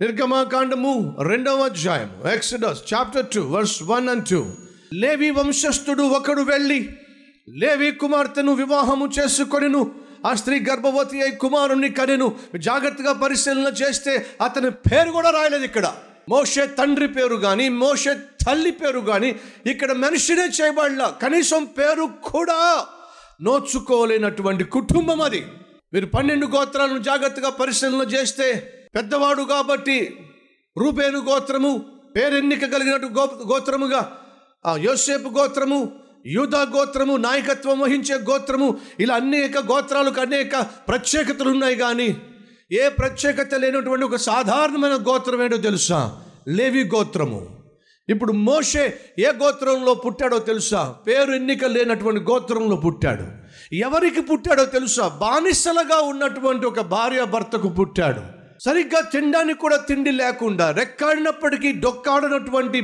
నిర్గమాకాండము 0.00 1.16
రెండవ 1.22 1.64
అధ్యాయము. 1.64 2.28
Exodus 2.28 2.94
chapter 2.94 3.26
two 3.26 3.42
verse 3.42 3.82
one 3.82 4.08
and 4.08 4.28
two 4.28 4.46
లేవి 4.92 5.30
వంశస్థుడు 5.30 6.02
ఒకడు 6.02 6.42
వెళ్ళి 6.42 6.90
లేవి 7.48 7.92
కుమార్తెను 7.92 8.52
వివాహము 8.52 9.06
చేసుకొనిను 9.18 9.94
ఆ 10.26 10.34
స్త్రీ 10.34 10.60
గర్భవతి 10.60 11.22
అయి 11.22 11.32
కుమారుణ్ణి 11.32 11.90
కనెను 11.90 12.36
జాగ్రత్తగా 12.56 13.12
పరిశీలన 13.12 13.72
చేస్తే 13.82 14.26
అతని 14.44 14.70
పేరు 14.70 15.10
కూడా 15.10 15.30
రాయలేదు 15.30 15.64
ఇక్కడ. 15.64 15.94
మోషే 16.28 16.66
తండ్రి 16.66 17.08
పేరు 17.08 17.36
కానీ 17.36 17.68
మోషే 17.68 18.14
తల్లి 18.14 18.70
పేరు 18.70 19.00
కానీ 19.00 19.36
ఇక్కడ 19.66 19.92
మనిషినే 19.92 20.48
చేయబడలా 20.60 21.18
కనీసం 21.22 21.64
పేరు 21.64 22.10
కూడా 22.24 22.86
నోచుకోలేనటువంటి 23.42 24.64
కుటుంబం 24.64 25.20
అది. 25.20 25.44
మీరు 25.92 26.06
పన్నెండు 26.06 26.46
గోత్రాలను 26.46 26.98
జాగ్రత్తగా 26.98 27.50
పరిశీలన 27.50 28.02
చేస్తే 28.14 28.72
పెద్దవాడు 28.96 29.42
కాబట్టి 29.42 30.16
రూపేను 30.78 31.18
గోత్రము 31.18 31.84
పేరెన్నిక 32.16 32.64
కలిగినట్టు 32.66 33.06
గో 33.06 33.24
గోత్రముగా 33.24 34.18
ఆ 34.66 34.76
యోసేపు 34.76 35.28
గోత్రము 35.28 35.92
యూదా 36.26 36.62
గోత్రము 36.62 37.16
నాయకత్వం 37.16 37.80
వహించే 37.80 38.14
గోత్రము 38.14 38.78
ఇలా 39.00 39.14
అనేక 39.14 39.58
గోత్రాలకు 39.58 40.20
అనేక 40.20 40.56
ప్రత్యేకతలు 40.88 41.50
ఉన్నాయి 41.50 41.76
కానీ 41.76 42.16
ఏ 42.72 42.88
ప్రత్యేకత 42.88 43.54
లేనటువంటి 43.54 44.04
ఒక 44.04 44.16
సాధారణమైన 44.16 44.94
గోత్రం 44.94 45.42
ఏంటో 45.42 45.56
తెలుసా? 45.56 46.22
లేవి 46.48 46.84
గోత్రము. 46.84 47.48
ఇప్పుడు 48.08 48.32
మోషే 48.32 49.00
ఏ 49.18 49.26
గోత్రంలో 49.26 49.94
పుట్టాడో 49.94 50.38
తెలుసా? 50.38 50.94
పేరు 51.06 51.32
ఎన్నిక 51.32 51.64
లేనటువంటి 51.64 52.20
గోత్రంలో 52.20 52.76
పుట్టాడు. 52.76 53.24
ఎవరికి 53.74 54.20
పుట్టాడో 54.20 54.64
తెలుసా? 54.64 55.08
బానిసలుగా 55.08 56.00
ఉన్నటువంటి 56.00 56.66
ఒక 56.66 56.80
భార్య 56.80 57.24
భర్తకు 57.24 57.68
పుట్టాడు. 57.68 58.35
సరిగ్గా 58.60 59.00
తినడానికి 59.00 59.58
కూడా 59.58 59.76
తిండి 59.76 60.10
లేకుండా 60.10 60.70
రెక్కాడినప్పటికీ 60.70 61.72
డొక్కాడనటువంటి 61.72 62.80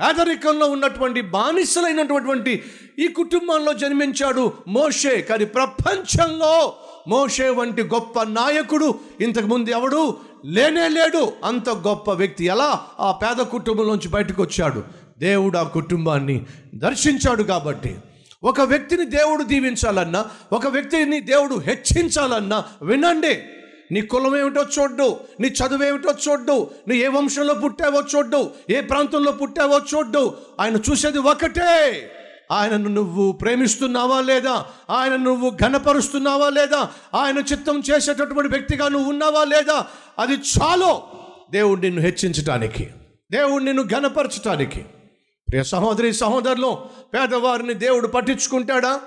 పేదరికంలో 0.00 0.66
ఉన్నటువంటి 0.66 1.20
బానిసలైనటువంటి 1.20 2.62
ఈ 2.98 3.08
కుటుంబంలో 3.08 3.72
జన్మించాడు 3.72 4.52
మోషే. 4.68 5.20
కానీ 5.20 5.44
ప్రపంచంలో 5.44 6.76
మోషే 7.08 7.48
వంటి 7.48 7.82
గొప్ప 7.82 8.22
నాయకుడు 8.22 8.94
ఇంతకుముందు 9.20 9.70
ఎవడు 9.70 10.16
లేనే 10.44 10.88
లేడు. 10.88 11.32
అంత 11.44 11.70
గొప్ప 11.70 12.10
వ్యక్తి 12.10 12.44
ఎలా? 12.44 12.86
ఆ 13.00 13.12
పేద 13.12 13.44
కుటుంబంలోంచి 13.44 14.08
బయటకు 14.08 14.42
వచ్చాడు. 14.42 14.84
దేవుడు 15.18 15.58
ఆ 15.58 15.62
కుటుంబాన్ని 15.62 16.46
దర్శించాడు 16.74 17.42
కాబట్టి. 17.42 17.96
ఒక 18.44 18.60
వ్యక్తిని 18.60 19.04
దేవుడు 19.04 19.42
దీవించాలన్నా 19.42 20.26
ఒక 20.52 20.66
వ్యక్తిని 20.66 21.20
దేవుడు 21.20 21.54
హెచ్చించాలన్నా 21.54 22.64
వినండి. 22.82 23.42
నీ 23.90 24.00
కులం 24.00 24.36
ఏమిటో 24.36 24.66
చూడ్డు 24.78 25.16
నీ 25.40 25.48
చదువు 25.48 25.84
ఏమిటో 25.84 26.14
చూడ్డు 26.28 26.70
నీ 26.88 26.96
ఏ 26.96 27.08
వంశంలో 27.08 27.54
పుట్టావో 27.54 28.02
చూడ్డు 28.16 28.50
ఏ 28.70 28.80
ప్రాంతంలో 28.80 29.32
పుట్టావో 29.32 29.78
చూడ్డు. 29.78 30.34
ఆయన 30.60 30.76
చూసేది 30.76 31.18
ఒకటే. 31.18 32.10
ఆయనను 32.52 32.88
నువ్వు 32.88 33.32
ప్రేమిస్తున్నావా 33.32 34.20
లేదా? 34.20 34.66
ఆయన 34.90 35.16
నువ్వు 35.16 35.50
ఘనపరుస్తున్నావా 35.50 36.50
లేదా? 36.50 36.88
ఆయన 37.14 37.38
చిత్తం 37.38 37.82
చేసేటటువంటి 37.90 38.48
వ్యక్తిగా 38.48 38.88
నువ్వు 38.88 39.10
ఉన్నావా 39.10 39.44
లేదా? 39.44 39.86
అది 40.18 40.32
చాలు. 40.32 41.00
దేవుడు 41.50 41.80
నిన్ను 41.80 42.00
హెచ్చించటానికి 42.00 42.88
దేవుడు 43.32 43.64
నిన్ను 43.64 43.82
ఘనపరచటానికి. 43.82 44.84
ప్రియ 45.48 45.62
సహోదరి 45.62 46.12
సహోదరులు 46.12 46.78
పేదవారిని 47.14 47.74
దేవుడు 47.74 48.06
పట్టించుకుంటాడా? 48.06 49.00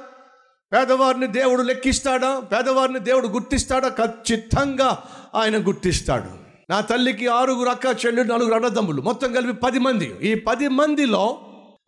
పేదవారిని 0.74 1.28
దేవుడు 1.28 1.62
లెక్కిస్తాడా? 1.62 2.40
పేదవారిని 2.40 3.00
దేవుడు 3.00 3.28
గుర్తిస్తాడా? 3.28 3.88
ఖచ్చితంగా 3.88 5.04
ఆయన 5.36 5.68
గుర్తిస్తాడు. 5.68 6.30
నా 6.70 6.82
తల్లికి 6.82 7.28
ఆరుగురు 7.28 7.70
అక్క 7.70 8.06
చెల్లి 8.06 8.24
నలుగురు 8.24 8.54
అన్నదమ్ములు 8.54 9.02
మొత్తం 9.02 9.34
కలిపి 9.34 9.54
పది 9.54 9.80
మంది. 9.80 10.16
ఈ 10.22 10.34
పది 10.36 10.68
మందిలో 10.68 11.40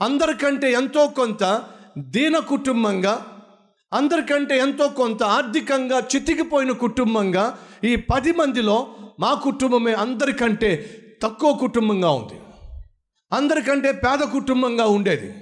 అందరికంటే 0.01 0.71
ఎంతో 0.71 1.07
కొంత 1.07 1.63
దీన 1.97 2.37
కుటుంబంగా 2.37 3.25
అందరికంటే 3.93 4.57
ఎంతో 4.57 4.87
కొంత 4.87 5.23
ఆర్థికంగా 5.23 5.99
చితికిపోయిన 5.99 6.71
కుటుంబంగా 6.71 7.59
ఈ 7.83 7.95
పది 7.95 8.31
మందిలో 8.31 8.87
మా 9.19 9.33
కుటుంబమే 9.33 9.93
అందరికంటే 9.93 11.01
తక్కువ 11.23 11.53
కుటుంబంగా 11.53 12.09
ఉంది. 12.09 12.39
అందరికంటే 13.33 13.91
పేద 13.91 14.19
కుటుంబంగా 14.19 14.85
ఉండేది. 14.85 15.33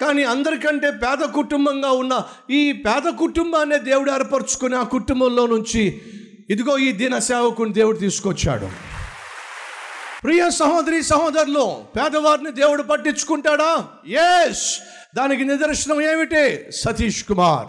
కానీ 0.00 0.22
అందరికంటే 0.24 0.90
పేద 0.90 1.18
కుటుంబంగా 1.18 1.90
ఉన్న 1.90 2.24
ఈ 2.50 2.72
పేద 2.72 3.12
కుటుంబాన్ని 3.18 3.78
దేవుడు 3.78 4.10
ఏర్పరచుకుని 4.10 4.76
ఆ 4.76 4.82
కుటుంబంలో 4.82 5.46
నుంచి 5.46 6.00
ఇదిగో 6.50 6.78
ఈ 6.78 6.92
దీన 6.92 7.18
సేవకుని 7.18 7.72
దేవుడు 7.72 7.96
తీసుకొచ్చాడు. 7.96 8.68
ప్రియ 10.24 10.50
సహోదరి 10.50 11.02
సహోదరులు 11.02 11.84
పేదవారిని 11.96 12.52
దేవుడు 12.52 12.82
పట్టించుకుంటాడా? 12.82 13.88
ఎస్ 14.08 14.80
దానికి 15.16 15.44
నిదర్శనం 15.44 16.00
ఏమిటి? 16.00 16.72
సతీష్ 16.72 17.24
కుమార్. 17.24 17.68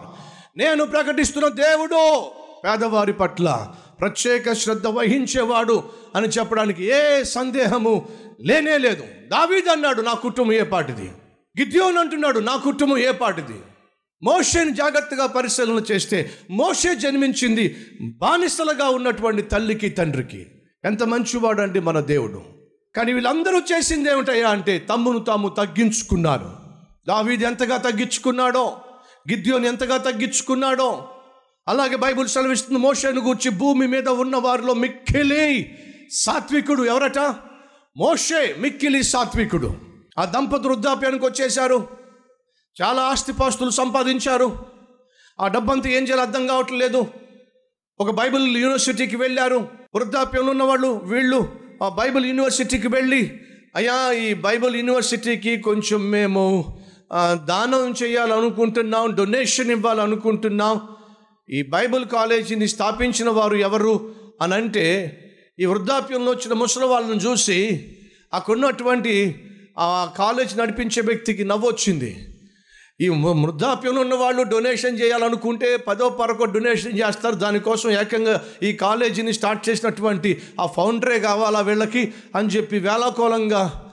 నేను 0.60 0.86
ప్రకటిస్తున్న 0.86 1.48
దేవుడు 1.48 2.26
పేదవారి 2.66 3.14
పట్ల 3.14 3.68
ప్రత్యేక 4.02 4.54
శ్రద్ధ 4.54 4.88
వహించేవాడు 4.88 5.84
అని 6.16 6.28
చెప్పడానికి 6.28 6.86
ఏ 6.86 7.24
సందేహము 7.24 8.10
లేనే 8.42 8.78
లేదు. 8.78 9.04
దావీద్ 9.32 9.68
అన్నాడు 9.68 10.02
నా 10.02 10.14
కుటుంబం 10.14 10.54
ఏ 10.54 10.64
పాటిది 10.64 11.12
గిద్యోన్ 11.60 11.98
అంటున్నాడు 11.98 12.40
నా 12.40 12.56
కుటుంబం 12.56 12.98
ఏ 12.98 13.12
పాటిది? 13.12 13.60
మోషేని 14.24 14.74
జాగ్రత్తగా 14.74 15.26
పరిశీలన 15.26 15.84
చేస్తే 15.92 16.32
మోషే 16.52 16.96
జన్మించింది 16.96 17.76
బానిసలుగా 18.02 18.90
ఉన్నటువంటి 18.90 19.42
తల్లికి 19.42 19.90
తండ్రికి. 19.90 20.46
ఎంత 20.86 21.04
మంచివాడు 21.04 21.62
అండి 21.62 21.80
మన 21.80 22.00
దేవుడు. 22.00 22.42
కానీ 22.96 23.14
వీళ్ళందరూ 23.14 23.60
చేసింది 23.60 24.10
ఏమిటయ్యా 24.10 24.50
అంటే 24.50 24.80
తమ్మును 24.80 25.20
తాము 25.20 25.50
తగ్గించుకున్నారు. 25.50 26.54
దావీది 27.08 27.44
ఎంతగా 27.44 27.78
తగ్గించుకున్నాడో 27.78 28.78
గిద్యోని 29.32 29.68
ఎంతగా 29.68 29.98
తగ్గించుకున్నాడో 29.98 31.10
అలాగే 31.68 31.96
బైబుల్ 31.96 32.28
సెలవిస్తుంది 32.28 32.80
మోషేను 32.80 33.22
గూర్చి 33.22 33.52
భూమి 33.52 33.88
మీద 33.88 34.10
ఉన్న 34.10 34.36
వారిలో 34.36 34.74
మిక్కిలి 34.74 35.76
సాత్వికుడు 36.12 36.84
ఎవరట? 36.84 37.20
మోషే 37.98 38.56
మిక్కిలి 38.60 39.04
సాత్వికుడు. 39.04 39.95
ఆ 40.18 40.26
దంపతులు 40.26 40.68
వృద్ధాప్యానికి 40.68 41.26
వచ్చేశారు. 41.26 41.88
చాలా 42.82 43.02
ఆస్తిపాస్తులు 43.02 43.70
సంపాదించారు. 43.70 44.66
ఆ 45.42 45.48
డబ్బంతా 45.48 45.90
ఏం 45.90 46.04
చేయాలో 46.04 46.22
అర్థం 46.22 46.48
కావట్లేదు 46.48 47.08
ఒక 48.00 48.10
బైబిల్ 48.10 48.58
యూనివర్సిటీకి 48.58 49.16
వెళ్ళారు. 49.16 49.68
వృద్ధాప్యంలో 49.96 50.52
ఉన్నవాళ్ళు 50.52 51.02
వీళ్ళు 51.04 51.56
ఆ 51.84 51.90
బైబిల్ 51.90 52.26
యూనివర్సిటీకి 52.26 52.88
వెళ్ళి 52.88 53.40
అయ్యా 53.76 54.12
ఈ 54.12 54.34
బైబిల్ 54.34 54.76
యూనివర్సిటీకి 54.76 55.58
కొంచెం 55.58 56.12
మేము 56.12 56.78
దానం 57.34 57.94
చేయాలనుకుంటున్నాం 58.04 59.16
డొనేషన్ 59.16 59.72
ఇవ్వాలనుకుంటున్నాం. 59.72 60.82
ఈ 61.50 61.62
బైబిల్ 61.62 62.06
కాలేజీని 62.06 62.68
స్థాపించిన 62.68 63.30
వారు 63.30 63.56
ఎవరు? 63.56 64.16
అని 64.42 64.54
అంటే 64.54 64.86
ఈ 65.60 65.66
వృద్ధాప్యంలో 65.66 66.32
వచ్చిన 66.32 66.54
ముసలి 66.54 66.86
వాళ్ళని 66.86 67.20
చూసి 67.20 67.92
అక్కడున్నటువంటి 68.34 69.44
ఆ 69.80 70.12
కాలేజ్ 70.18 70.58
నడిపించే 70.58 71.02
వ్యక్తికి 71.02 71.44
నవ్వొచ్చింది. 71.46 72.12
ఈ 73.02 73.10
వృద్ధాప్యంలో 73.10 74.02
ఉన్న 74.02 74.16
వాళ్ళు 74.16 74.44
డొనేషన్ 74.44 75.00
చేయాలనుకుంటే 75.00 75.78
పదో 75.78 76.10
పరకో 76.10 76.46
డొనేషన్ 76.46 77.00
చేస్తారు. 77.00 77.36
దానికోసం 77.36 77.92
ఏకంగా 77.92 78.36
ఈ 78.64 78.74
కాలేజీని 78.74 79.34
స్టార్ట్ 79.34 79.70
చేసినటువంటి 79.70 80.42
ఆ 80.62 80.66
ఫౌండరే 80.66 81.20
కావాలా 81.20 81.60
వీళ్ళకి 81.60 82.14
అని 82.36 82.48
చెప్పి 82.48 82.80
వేలాకోలంగా 82.80 83.92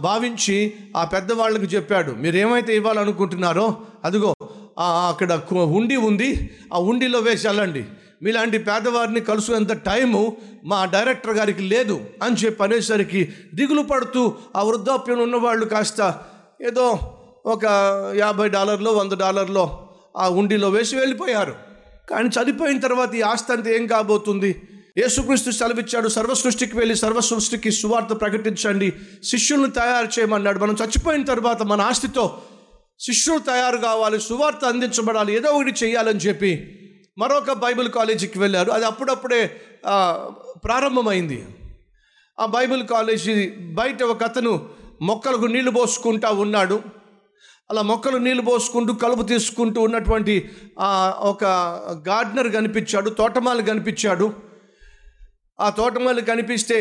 భావించి 0.00 0.74
ఆ 0.96 1.04
పెద్దవాళ్ళకి 1.04 1.76
చెప్పాడు. 1.76 2.12
మీరు 2.12 2.36
ఏమైతే 2.36 2.76
ఇవ్వాలనుకుంటున్నారో 2.76 3.78
అదిగో 4.04 4.34
అక్కడ 4.78 5.40
ఉండి 5.54 5.96
ఉంది. 5.96 6.50
ఆ 6.74 6.78
ఉండిలో 6.78 7.18
వేసి 7.18 7.46
వెళ్ళండి. 7.46 7.84
మీలాంటి 8.22 8.58
పేదవారిని 8.58 9.20
కలుసుకునేంత 9.20 9.72
టైము 9.72 10.36
మా 10.64 10.84
డైరెక్టర్ 10.84 11.34
గారికి 11.34 11.62
లేదు 11.62 12.00
అని 12.22 12.36
చెప్పి 12.36 12.62
అనేసరికి 12.62 13.32
దిగులు 13.54 13.82
పడుతూ 13.82 14.34
ఆ 14.56 14.62
వృద్ధాప్యం 14.62 15.18
ఉన్నవాళ్ళు 15.18 15.66
కాస్త 15.66 16.22
ఏదో 16.62 17.14
ఒక 17.46 17.64
యాభై 18.16 18.48
డాలర్లో 18.48 18.92
వంద 18.92 19.12
డాలర్లో 19.12 19.88
ఆ 20.16 20.28
ఉండిలో 20.28 20.68
వేసి 20.68 20.96
వెళ్ళిపోయారు. 20.96 21.54
కానీ 22.10 22.28
చనిపోయిన 22.28 22.80
తర్వాత 22.80 23.14
ఈ 23.14 23.20
ఆస్తి 23.20 23.52
అంతా 23.52 23.70
ఏం 23.70 23.86
కాబోతుంది? 23.86 24.62
యేసుక్రీస్తు 24.98 25.50
సెలవిచ్చాడు 25.50 26.08
సర్వ 26.08 26.34
సృష్టికి 26.34 26.78
వెళ్ళి 26.78 26.96
సర్వ 26.96 27.20
సృష్టికి 27.20 27.70
సువార్త 27.70 28.20
ప్రకటించండి. 28.20 28.92
శిష్యులను 29.24 29.66
తయారు 29.66 30.06
చేయమన్నాడు. 30.06 30.58
మనం 30.58 30.76
చచ్చిపోయిన 30.84 31.24
తర్వాత 31.24 31.62
మన 31.62 31.80
ఆస్తితో 31.80 32.42
శిష్యులు 33.00 33.38
తయారు 33.38 33.76
కావాలి 33.76 34.20
సువార్త 34.20 34.64
అందించబడాలి 34.64 35.36
ఏదో 35.36 35.50
ఒకటి 35.50 35.84
చేయాలని 35.84 36.18
చెప్పి 36.18 36.82
మరొక 37.18 37.52
బైబిల్ 37.52 37.88
కాలేజీకి 37.88 38.38
వెళ్ళారు. 38.38 38.70
అది 38.70 38.84
అప్పుడప్పుడే 38.84 39.40
ప్రారంభమైంది. 40.64 41.38
ఆ 42.38 42.46
బైబిల్ 42.46 42.86
కాలేజీ 42.86 43.34
బయట 43.50 44.02
ఒక 44.02 44.22
అతను 44.22 44.52
మొక్కలకు 45.02 45.46
నీళ్ళు 45.46 45.70
పోసుకుంటా 45.70 46.30
ఉన్నాడు. 46.30 46.82
అలా 47.70 47.82
మొక్కలు 47.82 48.16
నీళ్ళు 48.16 48.42
పోసుకుంటూ 48.42 48.92
కలుపు 48.94 49.22
తీసుకుంటూ 49.22 49.80
ఉన్నటువంటి 49.80 50.34
ఆ, 50.78 50.90
ఒక 51.18 51.44
గార్డనర్ 52.08 52.52
కనిపించాడు 52.52 53.10
తోటమాలి 53.10 53.62
కనిపించాడు. 53.62 54.26
ఆ 55.60 55.70
తోటమాలి 55.70 56.22
కనిపిస్తే 56.22 56.78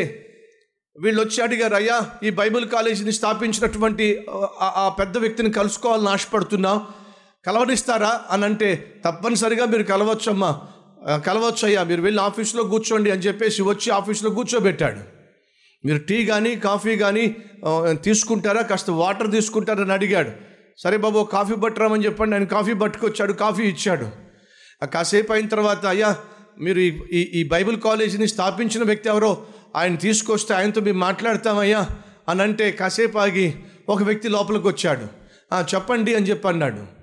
వీళ్ళు 0.95 1.21
వచ్చి 1.21 1.43
అడిగారు 1.43 1.75
అయ్యా 1.75 1.97
ఈ 2.23 2.29
బైబిల్ 2.29 2.69
కాలేజీని 2.69 3.11
స్థాపించినటువంటి 3.11 4.25
ఆ 4.61 4.95
పెద్ద 4.99 5.17
వ్యక్తిని 5.17 5.51
కలుసుకోవాలని 5.51 6.09
ఆశపడుతున్నాం. 6.09 6.77
కలవనిస్తారా 7.45 8.21
అని 8.29 8.45
అంటే 8.45 9.01
తప్పనిసరిగా 9.05 9.65
మీరు 9.65 9.83
కలవచ్చమ్మా. 9.83 10.51
కలవచ్చయ్యా 10.51 11.17
కలవచ్చు 11.17 11.65
అయ్యా 11.65 11.83
మీరు 11.83 12.01
వెళ్ళి 12.01 12.21
ఆఫీస్లో 12.21 12.63
కూర్చోండి 12.63 13.11
అని 13.11 13.21
చెప్పేసి 13.21 13.61
వచ్చి 13.61 13.91
ఆఫీస్లో 13.91 14.29
కూర్చోబెట్టాడు. 14.29 14.99
మీరు 15.85 15.97
టీ 15.97 16.25
కానీ 16.25 16.55
కాఫీ 16.55 16.97
కానీ 16.97 17.35
తీసుకుంటారా 18.03 18.61
కాస్త 18.61 18.89
వాటర్ 18.89 19.31
తీసుకుంటారని 19.31 19.93
అడిగాడు. 19.93 20.31
సరే 20.77 20.97
బాబు 20.97 21.23
కాఫీ 21.23 21.55
పట్టురామని 21.55 22.05
చెప్పండి 22.05 22.35
ఆయన 22.35 22.43
కాఫీ 22.43 22.73
పట్టుకొచ్చాడు 22.73 23.33
కాఫీ 23.33 23.63
ఇచ్చాడు. 23.63 24.09
ఆ 24.83 24.85
కాసేపు 24.85 25.33
అయిన 25.33 25.47
తర్వాత 25.47 25.85
అయ్యా 25.85 26.17
మీరు 26.61 26.79
ఈ- 26.79 27.41
ఈ 27.41 27.47
బైబిల్ 27.47 27.81
కాలేజీని 27.81 28.27
స్థాపించిన 28.27 28.83
వ్యక్తి 28.83 29.09
ఎవరో 29.09 29.45
ఆయన 29.75 29.95
తీసుకొస్తే 29.95 30.53
ఆయనతో 30.53 30.81
మేము 30.81 30.99
మాట్లాడతామయ్యా 30.99 31.87
అని 32.29 32.41
అంటే 32.41 32.71
కాసేపు 32.71 33.17
ఆగి 33.17 33.53
ఒక 33.89 34.03
వ్యక్తి 34.03 34.27
లోపలికి 34.27 34.67
వచ్చాడు. 34.67 35.07
చెప్పండి 35.75 36.15
అని 36.15 36.29
చెప్పి 36.29 36.47
అన్నాడు 36.47 36.94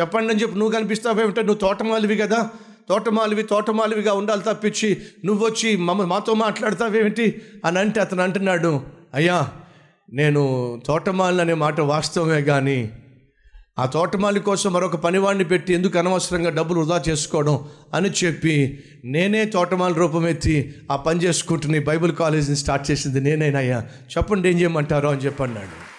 చెప్పండి 0.00 0.32
అని 0.32 0.42
చెప్పి 0.42 0.58
నువ్వు 0.58 0.78
కనిపిస్తావేమిటో 0.78 1.42
నువ్వు 1.42 1.60
తోటమాలివి 1.60 2.16
కదా. 2.16 2.48
తోటమాలివి 2.88 3.42
తోటమాలివిగా 3.42 4.12
ఉండాలి 4.12 4.42
తప్పించి 4.42 4.96
నువ్వు 5.24 5.46
వచ్చి 5.46 5.76
మమ్మ 5.76 6.04
మాతో 6.04 6.34
మాట్లాడతావేమిటి 6.34 7.42
అని 7.64 7.78
అంటే 7.78 8.00
అతను 8.00 8.22
అంటున్నాడు 8.22 8.82
అయ్యా 9.14 9.48
నేను 10.12 10.42
తోటమాలిని 10.86 11.40
అనే 11.40 11.54
మాట 11.54 11.80
వాస్తవమే 11.80 12.42
కానీ 12.42 12.90
ఆ 13.78 13.86
తోటమాలి 13.86 14.40
కోసం 14.40 14.72
మరొక 14.72 14.96
పనివాడిని 14.96 15.44
పెట్టి 15.44 15.72
ఎందుకు 15.72 15.98
అనవసరంగా 15.98 16.50
డబ్బులు 16.50 16.80
వృధా 16.80 17.02
చేసుకోవడం? 17.08 17.64
అని 17.94 18.10
చెప్పి 18.24 18.84
నేనే 19.04 19.44
తోటమాలి 19.44 19.94
రూపం 19.94 20.28
ఎత్తి 20.28 20.74
ఆ 20.92 20.96
పని 20.96 21.20
చేసుకుంటుని 21.20 21.78
బైబిల్ 21.78 22.14
కాలేజీని 22.14 22.56
స్టార్ట్ 22.56 22.90
చేసింది 22.90 23.20
నేనేనయ్యా. 23.20 23.80
చెప్పండి 24.16 24.48
ఏం 24.48 24.60
చేయమంటారో? 24.60 25.10
అని 25.10 25.20
చెప్పన్నాడు. 25.20 25.90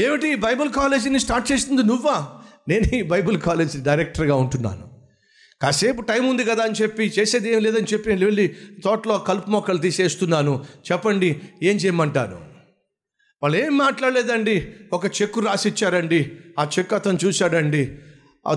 ఏమిటి? 0.00 0.34
బైబిల్ 0.34 0.70
కాలేజీని 0.70 1.20
స్టార్ట్ 1.20 1.52
చేసింది 1.52 1.82
నువ్వా? 1.82 2.28
నేను 2.68 2.94
ఈ 2.94 3.02
బైబిల్ 3.02 3.38
కాలేజీ 3.38 3.78
డైరెక్టర్గా 3.82 4.34
ఉంటున్నాను. 4.34 4.90
కాసేపు 5.62 6.02
టైం 6.02 6.28
ఉంది 6.28 6.44
కదా 6.44 6.62
అని 6.62 6.82
చెప్పి 6.82 7.12
చేసేది 7.18 7.52
ఏం 7.52 7.62
లేదని 7.62 7.86
చెప్పి 7.92 8.10
నేను 8.10 8.24
వెళ్ళి 8.24 8.54
తోటలో 8.84 9.18
కలుపు 9.18 9.50
మొక్కలు 9.50 9.78
తీసేస్తున్నాను. 9.78 10.64
చెప్పండి 10.92 11.40
ఏం 11.62 11.76
చేయమంటారు? 11.76 12.38
వాళ్ళు 13.42 13.58
ఏం 13.58 13.78
మాట్లాడలేదండి. 13.78 14.68
ఒక 14.92 15.06
చెక్కు 15.06 15.40
రాసిచ్చారండి. 15.40 16.32
ఆ 16.58 16.68
చెక్ 16.78 16.94
అతను 16.94 17.18
చూశాడండి. 17.24 17.92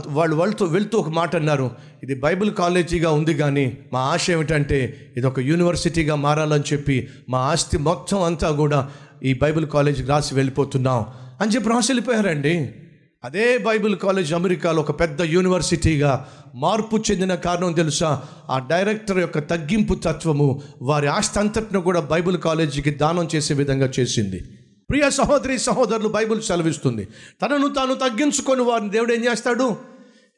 వాళ్ళు 0.08 0.36
వాళ్ళతో 0.36 0.66
వెళ్తూ 0.66 0.98
ఒక 0.98 1.10
మాట 1.10 1.36
అన్నారు. 1.36 1.72
ఇది 2.04 2.16
బైబిల్ 2.16 2.54
కాలేజీగా 2.54 3.12
ఉంది 3.12 3.34
కానీ 3.34 3.78
మా 3.94 4.00
ఆశ 4.00 4.32
ఏమిటంటే 4.32 5.12
ఇది 5.18 5.28
ఒక 5.28 5.40
యూనివర్సిటీగా 5.40 6.16
మారాలని 6.16 6.64
చెప్పి 6.74 7.08
మా 7.30 7.40
ఆస్తి 7.40 7.78
మొత్తం 7.78 8.22
అంతా 8.22 8.52
కూడా 8.52 8.92
ఈ 9.24 9.34
బైబిల్ 9.34 9.68
కాలేజీకి 9.68 10.10
రాసి 10.10 10.36
వెళ్ళిపోతున్నాం 10.36 11.06
అని 11.42 11.52
చెప్పి 11.52 11.70
రాసి 11.70 11.92
వెళ్ళిపోయారండి. 11.92 12.76
అదే 13.24 13.58
బైబిల్ 13.58 13.96
కాలేజ్ 13.96 14.34
అమెరికాలో 14.34 14.82
ఒక 14.82 15.00
పెద్ద 15.00 15.22
యూనివర్సిటీగా 15.22 16.30
మార్పు 16.56 17.04
చెందిన 17.12 17.36
కారణం 17.36 17.74
తెలుసా? 17.74 18.24
ఆ 18.50 18.60
డైరెక్టర్ 18.60 19.20
యొక్క 19.20 19.40
తగ్గింపు 19.40 19.94
తత్వము 19.94 20.62
వారి 20.82 21.08
ఆస్తి 21.08 21.40
అంతటిని 21.40 21.82
కూడా 21.82 22.00
బైబిల్ 22.00 22.38
కాలేజీకి 22.38 22.90
దానం 22.90 23.30
చేసే 23.36 23.54
విధంగా 23.54 23.92
చేసింది. 24.00 24.44
ప్రియ 24.90 25.10
సహోదరి 25.10 25.58
సహోదరులు 25.58 26.08
బైబిల్ 26.08 26.42
సెలవిస్తుంది. 26.42 27.08
తనను 27.42 27.68
తాను 27.68 27.94
తగ్గించుకొని 27.94 28.62
వారిని 28.62 28.90
దేవుడు 28.90 29.14
ఏం 29.14 29.26
చేస్తాడు? 29.26 29.78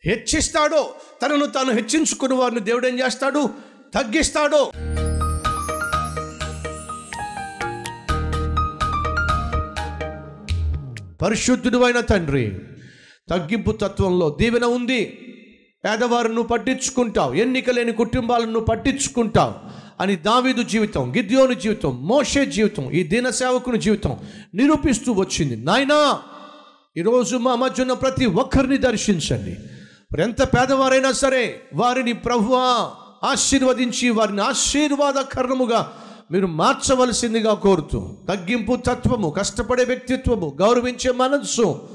హెచ్చిస్తాడో? 0.05 0.89
తనను 1.25 1.45
తాను 1.45 1.71
హెచ్చించుకుని 1.71 2.33
వారిని 2.33 2.59
దేవుడు 2.59 2.87
ఏం 2.87 2.99
చేస్తాడు? 2.99 3.49
తగ్గిస్తాడో? 3.95 4.71
పరిశుద్ధుడు 11.21 11.77
అయిన 11.77 11.99
తండ్రి 11.99 12.59
తగ్గింపు 13.29 13.71
తత్వంలో 13.71 14.37
దీవెన 14.41 14.65
ఉంది. 14.65 15.05
పేదవారిను 15.85 16.33
నువ్వు 16.33 16.47
పట్టించుకుంటావు. 16.47 17.33
ఎన్నిక 17.33 17.69
లేని 17.69 17.91
కుటుంబాలను 17.91 18.45
నువ్వు 18.45 18.65
పట్టించుకుంటావు 18.65 19.53
అని 20.01 20.15
దావీదు 20.15 20.63
జీవితం 20.63 21.15
గిద్యోని 21.15 21.55
జీవితం 21.55 22.07
మోషే 22.07 22.45
జీవితం 22.45 22.91
ఈ 22.91 23.03
దీన 23.03 23.29
సేవకుని 23.29 23.77
జీవితం 23.77 24.17
నిరూపిస్తూ 24.55 25.11
వచ్చింది. 25.11 25.55
నాయనా 25.55 26.19
ఈరోజు 26.97 27.37
మా 27.37 27.55
మధ్య 27.55 27.81
ఉన్న 27.81 27.93
ప్రతి 27.93 28.25
ఒక్కరిని 28.25 28.77
దర్శించండి. 28.77 29.55
ఎంత 30.21 30.43
పేదవారైనా 30.43 31.11
సరే 31.11 31.61
వారిని 31.75 32.13
ప్రభువా 32.13 32.91
ఆశీర్వదించి 33.23 34.09
వారిని 34.09 34.41
ఆశీర్వాదకరణముగా 34.41 35.91
మీరు 36.31 36.47
మార్చవలసిందిగా 36.47 37.53
కోరుతూ 37.53 38.17
తగ్గింపు 38.29 38.75
తత్వము 38.75 39.29
కష్టపడే 39.29 39.83
వ్యక్తిత్వము 39.83 40.57
గౌరవించే 40.61 41.11
మనస్సు 41.11 41.89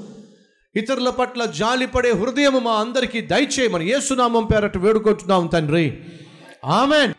ఇతరుల 0.75 1.09
పట్ల 1.09 1.45
జాలిపడే 1.45 2.11
హృదయము 2.11 2.59
మా 2.59 2.71
అందరికీ 2.71 3.21
దయచేయమని 3.21 3.89
ఏసునామం 3.89 4.45
పేరట 4.45 4.77
వేడుకుంటున్నాం 4.77 5.47
తండ్రి. 5.47 5.99
ఆమెన్. 6.65 7.13